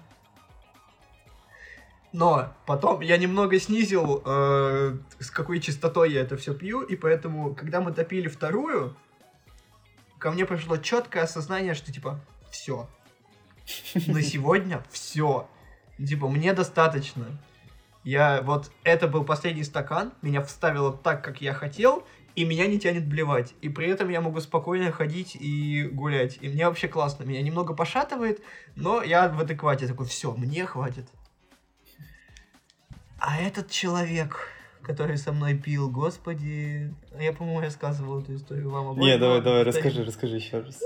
[2.14, 7.54] Но потом я немного снизил, э, с какой частотой я это все пью, и поэтому,
[7.54, 8.96] когда мы допили вторую,
[10.18, 12.90] ко мне пришло четкое осознание, что типа, все.
[14.08, 15.48] На сегодня все.
[15.98, 17.26] Типа, мне достаточно.
[18.04, 22.08] Я вот, это был последний стакан, меня вставило так, как я хотел,
[22.38, 23.56] и меня не тянет блевать.
[23.62, 26.38] И при этом я могу спокойно ходить и гулять.
[26.40, 27.24] И мне вообще классно.
[27.24, 28.44] Меня немного пошатывает,
[28.76, 31.08] но я в адеквате такой, все, мне хватит.
[33.18, 34.52] А этот человек,
[34.84, 39.08] который со мной пил, господи, я, по-моему, рассказывал эту историю вам обоим.
[39.08, 40.80] Не, давай, давай, расскажи, расскажи еще раз.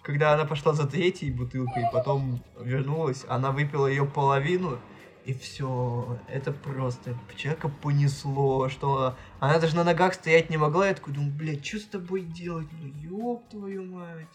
[0.00, 4.78] Когда она пошла за третьей бутылкой, потом вернулась, она выпила ее половину,
[5.24, 10.94] и все, это просто человека понесло, что она даже на ногах стоять не могла, я
[10.94, 12.68] такой думаю, блядь, что с тобой делать?
[12.72, 14.28] Ну, ёб твою мать.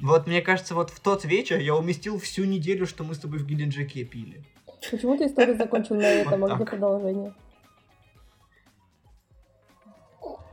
[0.00, 3.40] Вот, мне кажется, вот в тот вечер я уместил всю неделю, что мы с тобой
[3.40, 4.44] в Геленджике пили.
[4.90, 7.34] Почему ты историю закончил на этом, а где продолжение?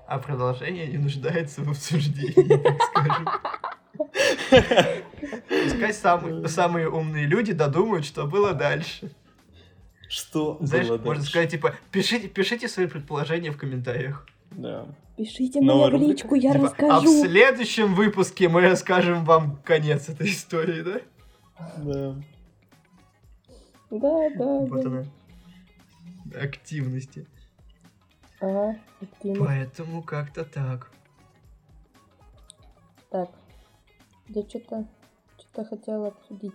[0.07, 3.27] А продолжение не нуждается в обсуждении, так скажем.
[5.49, 9.11] Пускай самые, самые умные люди додумают, что было дальше.
[10.07, 11.29] Что Знаешь, было можно дальше?
[11.29, 14.27] сказать, типа, пишите, пишите свои предположения в комментариях.
[14.51, 14.87] Да.
[15.17, 17.25] Пишите Новая мне в личку, я Типа, а в расскажу.
[17.25, 21.01] следующем выпуске мы расскажем вам конец этой истории, да?
[21.77, 22.15] Да.
[23.91, 24.89] Да, да, Вот да.
[24.89, 25.05] она.
[26.41, 27.27] Активности.
[28.39, 29.45] Ага, активно.
[29.45, 30.91] Поэтому как-то так.
[33.11, 33.29] Так.
[34.27, 34.87] Я что-то
[35.59, 36.53] что-то хотела обсудить.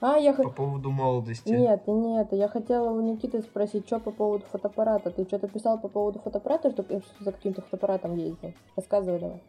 [0.00, 0.52] А, я По хотела...
[0.52, 1.48] поводу молодости.
[1.48, 2.36] Нет, не это.
[2.36, 5.10] Я хотела у Никиты спросить, что по поводу фотоаппарата.
[5.10, 6.84] Ты что-то писал по поводу фотоаппарата, что
[7.20, 8.52] за каким-то фотоаппаратом ездил?
[8.76, 9.42] Рассказывай давай.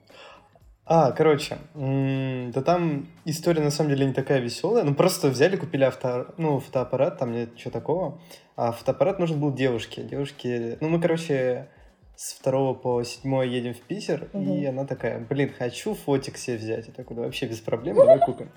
[0.87, 4.83] А, короче, да там история на самом деле не такая веселая.
[4.83, 8.19] Ну, просто взяли, купили авто, ну, фотоаппарат, там нет ничего такого.
[8.55, 10.03] А фотоаппарат нужен был девушке.
[10.03, 11.69] Девушке, ну, мы, короче,
[12.15, 14.69] с второго по седьмой едем в Питер, и Мгм.
[14.69, 16.87] она такая, блин, хочу фотик себе взять.
[16.87, 18.49] Я такой, да вообще без проблем, давай купим.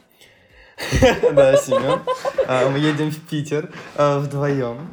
[1.34, 2.00] Да, Семен.
[2.46, 4.88] А, Мы едем в Питер а, вдвоем.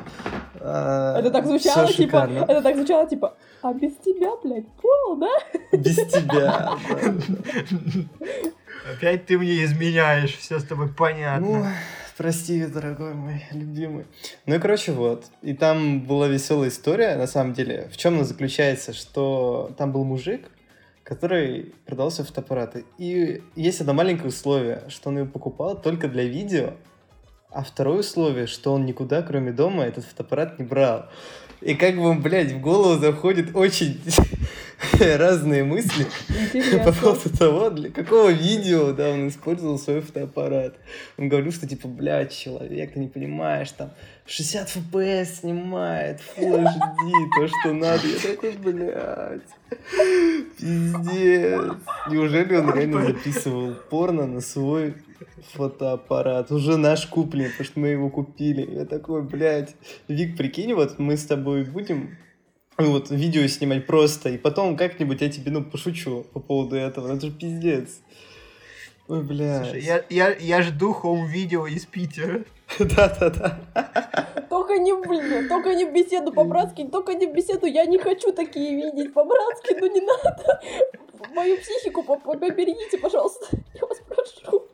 [0.59, 5.29] А, Это так звучало, типа, это так звучало, типа, а без тебя, блядь, пол, да?
[5.77, 6.75] Без тебя.
[8.91, 11.71] Опять ты мне изменяешь, все с тобой понятно.
[12.17, 14.05] Прости, дорогой мой любимый.
[14.45, 15.25] Ну и короче, вот.
[15.41, 17.89] И там была веселая история, на самом деле.
[17.91, 20.49] В чем она заключается, что там был мужик,
[21.03, 22.85] который продавал себе фотоаппараты.
[22.97, 26.75] И есть одно маленькое условие, что он его покупал только для видео,
[27.51, 31.09] а второе условие, что он никуда, кроме дома, этот фотоаппарат не брал.
[31.61, 33.99] И как бы, блядь, в голову заходят очень
[34.99, 36.05] разные мысли
[36.83, 40.75] по поводу того, для какого видео, да, он использовал свой фотоаппарат.
[41.17, 43.91] Он говорил, что, типа, блядь, человек, ты не понимаешь, там,
[44.27, 48.07] 60 FPS снимает, Full HD, то, что надо.
[48.07, 49.41] Я такой, блядь,
[50.59, 51.77] пиздец.
[52.09, 54.93] Неужели он реально записывал порно на свой
[55.53, 56.51] фотоаппарат?
[56.51, 58.69] Уже наш купленный, потому что мы его купили.
[58.69, 59.75] Я такой, блядь,
[60.07, 62.17] Вик, прикинь, вот мы с тобой будем
[62.77, 67.13] ну, вот видео снимать просто, и потом как-нибудь я тебе, ну, пошучу по поводу этого.
[67.13, 68.01] Это же пиздец.
[69.07, 69.63] Ой, бля.
[69.63, 72.43] Слушай, я, я, я жду хоум-видео из Питера.
[72.79, 73.59] Да-да-да.
[74.49, 78.33] Только не, блин, только не в беседу по-братски, только не в беседу, я не хочу
[78.33, 80.61] такие видеть по-братски, ну не надо.
[81.33, 84.64] Мою психику по- по- поберегите, пожалуйста, я вас прошу,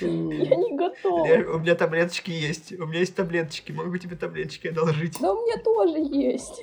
[0.00, 1.26] я не готова.
[1.26, 2.72] Я- у меня таблеточки есть.
[2.72, 3.72] У меня есть таблеточки.
[3.72, 5.18] Могу тебе таблеточки одолжить.
[5.20, 6.62] Да у меня тоже есть.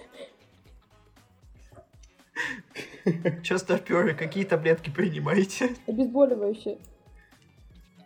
[3.44, 5.76] Че, старперы, какие таблетки принимаете?
[5.88, 6.78] Обезболивающее.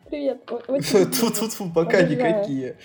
[0.10, 0.50] Привет.
[0.68, 2.78] очень Тут-тут пока никакие.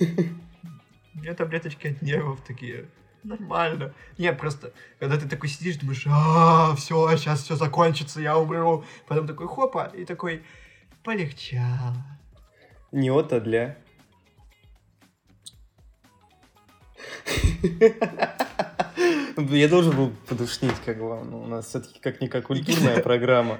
[0.00, 2.88] У меня таблеточки от нервов такие.
[3.22, 3.94] Нормально.
[4.18, 8.84] Не, просто, когда ты такой сидишь, думаешь, а, все, сейчас все закончится, я умру.
[9.06, 10.42] Потом такой, хопа, и такой,
[11.04, 11.94] полегчало.
[12.92, 13.76] Не от, а для.
[19.36, 23.58] Я должен был подушнить, как бы, ну, у нас все-таки как-никак культурная программа.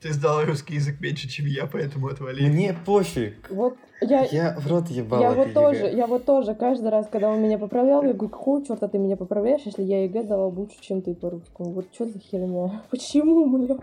[0.00, 2.48] Ты сдал русский язык меньше, чем я, поэтому отвали.
[2.48, 3.48] Мне пофиг.
[3.50, 5.54] Вот я, Я в рот ебала я вот ЕГЭ.
[5.54, 8.98] тоже, я вот тоже каждый раз, когда он меня поправлял, я говорю, какого черта ты
[8.98, 11.70] меня поправляешь, если я ЕГЭ сдала лучше, чем ты по русскому?
[11.72, 12.82] Вот что за херня?
[12.90, 13.76] Почему, бля?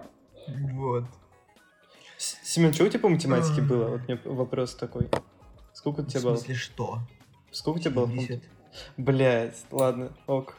[0.74, 1.06] Вот.
[2.20, 3.68] Семен, что у тебя по математике Ах.
[3.68, 3.88] было?
[3.88, 5.10] Вот мне вопрос такой.
[5.74, 6.36] Сколько у В тебя было?
[6.36, 7.00] смысле, что?
[7.52, 8.08] Сколько у тебя было?
[8.08, 8.44] 70.
[8.98, 10.56] Блять, ладно, ок.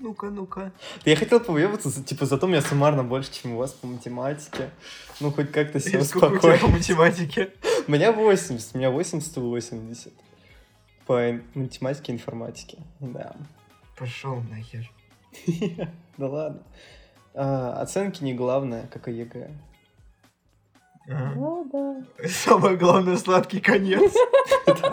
[0.00, 0.72] Ну-ка, ну-ка.
[1.04, 4.70] Я хотел повыебаться, за- типа, зато у меня суммарно больше, чем у вас по математике.
[5.18, 6.60] Ну, хоть как-то себя И сколько у тебя успокоить.
[6.60, 7.50] по математике?
[7.88, 10.12] У меня 80, у меня 80 и 80.
[11.04, 12.78] По математике и информатике.
[13.00, 13.34] Да.
[13.96, 14.88] Пошел нахер.
[16.16, 16.62] Да ладно.
[17.40, 19.48] А, оценки не главное, как и ЕГЭ.
[21.08, 21.32] Ага.
[21.36, 22.28] Ну да.
[22.28, 24.12] Самое главное, сладкий конец.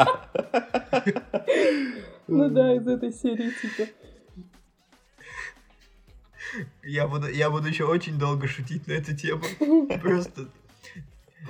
[2.27, 3.87] Ну да, из этой серии типа.
[6.83, 9.43] Я буду, я буду еще очень долго шутить на эту тему.
[10.01, 10.47] Просто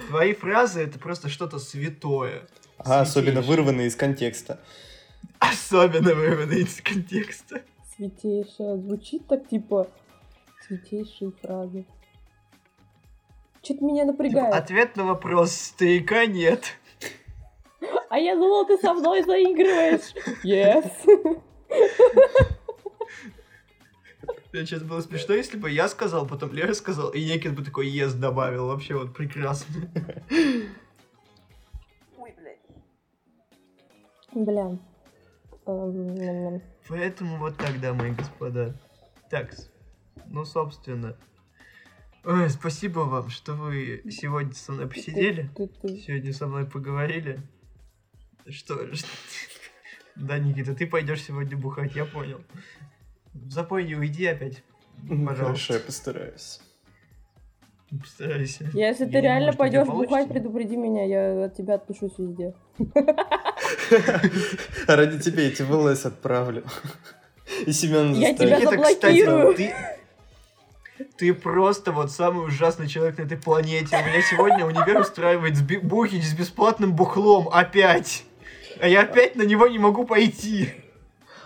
[0.09, 2.41] твои фразы это просто что-то святое.
[2.77, 3.57] А, особенно Святейшее.
[3.57, 4.59] вырванные из контекста.
[5.39, 7.61] Особенно вырванные из контекста.
[7.95, 8.75] Святейшая.
[8.75, 9.87] Звучит так типа
[10.67, 11.85] святейшие фразы.
[13.63, 14.53] Что-то меня Типа, напрягает.
[14.53, 16.77] ответ на вопрос старика нет.
[18.09, 20.13] А я думал, ты со мной заигрываешь.
[20.43, 20.91] Yes.
[24.53, 28.13] Сейчас было смешно, если бы я сказал, потом Лера сказал, и Некин бы такой ес
[28.13, 28.67] добавил.
[28.67, 29.89] Вообще вот прекрасно.
[34.33, 34.77] Бля.
[35.65, 36.61] Эм.
[36.87, 38.75] Поэтому вот так, дамы и господа.
[39.29, 39.71] Так, с-
[40.35, 41.15] ну, собственно.
[42.25, 45.49] Ой, спасибо вам, что вы сегодня со мной посидели.
[46.05, 47.39] Сегодня со мной поговорили.
[48.49, 48.77] Что?
[50.17, 52.41] Да, Никита, ты пойдешь сегодня бухать, я понял.
[53.47, 54.61] Запой не уйди опять.
[55.07, 55.43] Пожалуйста.
[55.45, 56.59] Хорошо, я постараюсь.
[57.89, 58.69] Постарайся.
[58.73, 62.53] Если ты Я реально пойдешь бухать, предупреди меня, я от тебя отпишусь везде.
[64.87, 66.65] Ради тебя эти в ЛС отправлю.
[67.65, 68.37] И Семен Я заставит.
[68.37, 69.55] тебя заблокирую.
[71.17, 73.95] Ты, просто вот самый ужасный человек на этой планете.
[73.97, 78.23] У меня сегодня универ устраивает сби- бухич с бесплатным бухлом опять.
[78.81, 80.69] А я опять на него не могу пойти.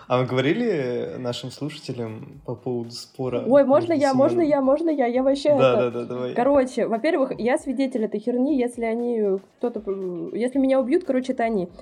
[0.08, 3.44] А мы говорили нашим слушателям по поводу спора?
[3.46, 5.06] Ой, можно я, можно я, можно я?
[5.06, 6.34] Я вообще Да, это- да, да, давай.
[6.34, 9.80] Короче, во-первых, я свидетель этой херни, если они кто-то...
[9.86, 11.68] э, Если меня убьют, короче, это они.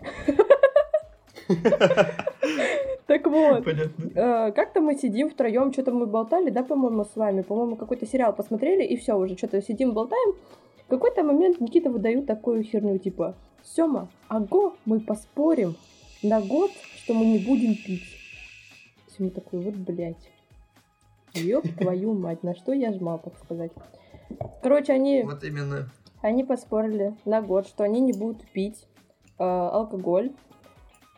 [3.08, 3.64] Так вот.
[3.64, 4.10] Понятно.
[4.14, 7.40] э, Как-то мы сидим втроем, что-то мы болтали, да, по-моему, с вами.
[7.40, 10.34] По-моему, какой-то сериал посмотрели, и все, уже что-то сидим, болтаем.
[10.84, 15.74] В какой-то момент Никита выдают такую херню, типа, Сема, аго, мы поспорим
[16.22, 18.04] на год, что мы не будем пить.
[19.16, 20.30] Сема такой, вот, блядь.
[21.32, 23.72] Ёб твою мать, на что я жмал, так сказать.
[24.62, 25.22] Короче, они...
[25.22, 25.90] Вот именно.
[26.20, 28.86] Они поспорили на год, что они не будут пить
[29.38, 30.32] э, алкоголь.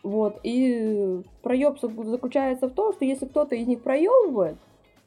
[0.03, 0.39] Вот.
[0.43, 4.57] И проеб заключается в том, что если кто-то из них проебывает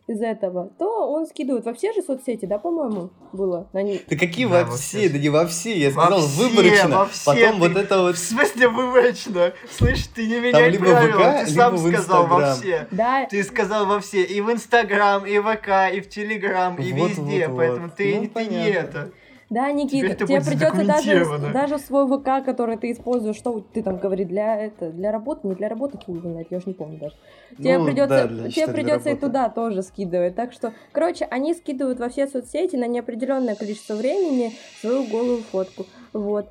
[0.05, 4.01] из этого, то он скидывает во все же соцсети, да, по-моему, было на них.
[4.09, 4.99] Да какие Да, во во все?
[4.99, 5.09] все.
[5.09, 6.97] Да не во все, я Во сказал все, выборочно.
[6.97, 8.15] во все Потом ты- вот это вот...
[8.15, 9.53] В смысле выборочно?
[9.71, 12.87] Слышь, ты не меняй либо правила, ВК, ты сам сказал во все.
[12.91, 16.91] Да, Ты сказал во все, и в Инстаграм, и в ВК, и в Телеграм, и
[16.91, 17.95] Вот, везде, вот, поэтому вот.
[17.95, 18.67] ты, Ну, ты не понятно.
[18.77, 19.11] это.
[19.53, 24.27] Да, Никита, тебе придется даже, даже свой ВК, который ты используешь, что ты там говоришь,
[24.27, 27.15] для это, для работы, не для работы, хуй знает, я уже не помню даже.
[27.57, 30.35] Тебе Ну, придется, да, для- тебе придется и туда тоже скидывать.
[30.35, 35.85] Так что, короче, они скидывают во все соцсети на неопределенное количество времени свою голую фотку.
[36.13, 36.47] Вот.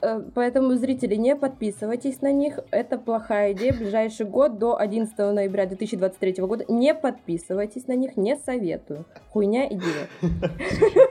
[0.00, 2.60] Э, Поэтому, зрители, не подписывайтесь на них.
[2.70, 3.74] Это плохая идея.
[3.74, 9.04] Ближайший год до 11 ноября 2023 года не подписывайтесь на них, не советую.
[9.32, 10.08] Хуйня идея.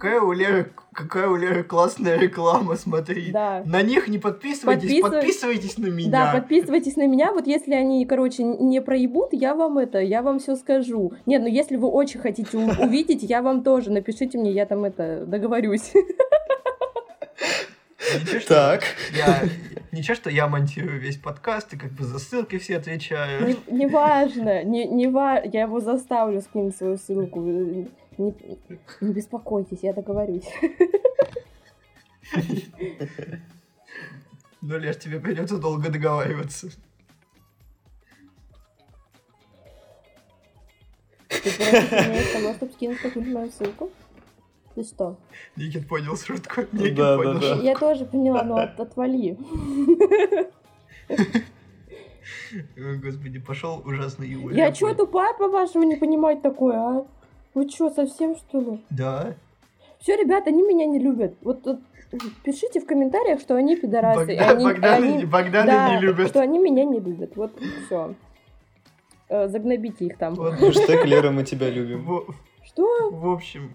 [0.00, 3.32] Какая у Леры, какая у Леры классная реклама, смотри.
[3.32, 3.62] Да.
[3.66, 6.10] На них не подписывайтесь, Подписывай- подписывайтесь на меня.
[6.10, 7.32] Да, подписывайтесь на меня.
[7.34, 11.12] Вот если они, короче, не проебут, я вам это, я вам все скажу.
[11.26, 15.26] Нет, ну если вы очень хотите увидеть, я вам тоже напишите мне, я там это
[15.26, 15.92] договорюсь.
[18.22, 18.82] Ничего, что Так.
[19.14, 19.42] Я,
[19.92, 23.46] ничего, что я монтирую весь подкаст и как бы за ссылки все отвечаю.
[23.46, 27.86] Не, не важно, не, не ва- я его заставлю скинуть свою ссылку.
[28.20, 28.34] Не,
[29.00, 30.44] не беспокойтесь, я договорюсь.
[34.60, 36.68] Ну, Леш, тебе придется долго договариваться.
[41.28, 43.90] Ты из того, чтобы скинуть какую-нибудь мою ссылку?
[44.74, 45.16] Ты что?
[45.56, 46.60] Никит понял шутку.
[46.72, 47.46] Никит Да, понял да, да.
[47.48, 47.64] шутку.
[47.64, 49.38] Я тоже поняла, но от- отвали.
[52.76, 54.66] Ой, Господи, пошел ужасный Юля.
[54.66, 57.06] Я чё, тупая, по-вашему, не понимать такое, а?
[57.54, 58.84] Вы чё, совсем что ли?
[58.90, 59.34] Да.
[60.00, 61.34] Все, ребята, они меня не любят.
[61.42, 61.80] Вот, вот
[62.44, 64.34] пишите в комментариях, что они пидорасы.
[64.34, 66.28] и Богдан- они, Богдана они- не- Богдана да, не любят.
[66.28, 67.36] что они меня не любят.
[67.36, 67.52] Вот
[67.86, 68.14] все.
[69.28, 70.34] Загнобите их там.
[70.34, 70.54] Вот.
[70.54, 72.24] Хэштег Лера, мы тебя любим.
[72.64, 73.10] Что?
[73.10, 73.72] в общем,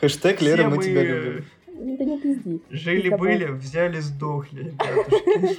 [0.00, 1.44] Хэштег Лера, мы тебя любим.
[1.66, 2.60] Да не пизди.
[2.70, 5.58] жили-были, взяли, сдохли, ребятушки.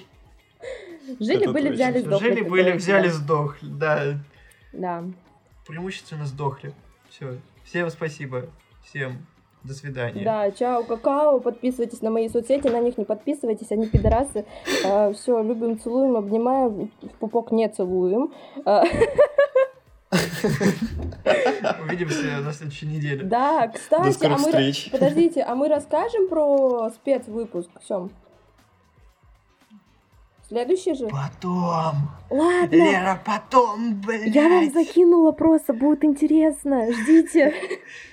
[1.19, 1.74] Жили, Это были, точно.
[1.76, 2.28] взяли, сдохли.
[2.30, 3.67] Жили-были, взяли, сдохли.
[3.67, 4.19] Да,
[4.71, 5.03] Да.
[5.67, 6.74] преимущественно сдохли.
[7.14, 7.38] Все.
[7.64, 8.47] Всем спасибо.
[8.84, 9.28] Всем
[9.64, 10.24] до свидания.
[10.24, 11.39] Да, чао, какао.
[11.39, 14.45] Подписывайтесь на мои соцсети, на них не подписывайтесь, они пидорасы.
[15.14, 16.91] все, любим, целуем, обнимаем.
[17.01, 18.34] В пупок не целуем.
[18.66, 18.84] А,
[21.88, 23.24] Увидимся на следующей неделе.
[23.24, 24.51] Да, кстати, До скорых а мы...
[24.91, 28.09] Подождите, а мы расскажем про спецвыпуск, Сем?
[30.54, 31.08] Следующий же?
[31.08, 32.12] Потом.
[32.30, 34.36] Ладно, Лера, потом, блядь.
[34.36, 37.56] я вам закинула просто, будет интересно, ждите.